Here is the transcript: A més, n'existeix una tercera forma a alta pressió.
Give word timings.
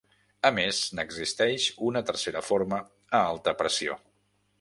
A 0.47 0.51
més, 0.53 0.77
n'existeix 0.99 1.67
una 1.89 2.01
tercera 2.07 2.43
forma 2.47 2.81
a 3.19 3.21
alta 3.35 3.55
pressió. 3.61 3.99